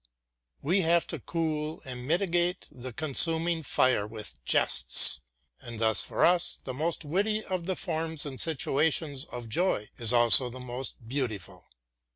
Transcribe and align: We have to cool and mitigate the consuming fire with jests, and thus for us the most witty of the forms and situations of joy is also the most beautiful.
We 0.63 0.81
have 0.81 1.05
to 1.13 1.19
cool 1.19 1.79
and 1.85 2.07
mitigate 2.07 2.67
the 2.71 2.91
consuming 2.91 3.61
fire 3.61 4.07
with 4.07 4.43
jests, 4.43 5.21
and 5.59 5.79
thus 5.79 6.01
for 6.03 6.25
us 6.25 6.59
the 6.63 6.73
most 6.73 7.05
witty 7.05 7.43
of 7.45 7.67
the 7.67 7.75
forms 7.75 8.25
and 8.25 8.39
situations 8.41 9.25
of 9.25 9.47
joy 9.47 9.91
is 9.99 10.11
also 10.11 10.49
the 10.49 10.59
most 10.59 11.07
beautiful. 11.07 11.67